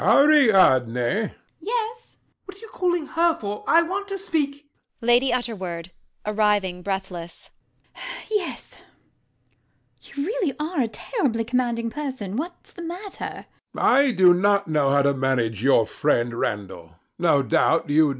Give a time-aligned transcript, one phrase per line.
[0.01, 1.33] LADY UTTERWORD [at some distance].
[1.59, 1.77] Yes.
[1.77, 2.43] RANDALL.
[2.47, 3.63] What are you calling her for?
[3.67, 4.67] I want to speak
[4.99, 5.91] LADY UTTERWORD
[6.25, 7.51] [arriving breathless].
[8.31, 8.81] Yes.
[10.01, 12.35] You really are a terribly commanding person.
[12.35, 13.45] What's the matter?
[13.45, 13.45] HECTOR.
[13.77, 16.95] I do not know how to manage your friend Randall.
[17.19, 18.09] No doubt you do.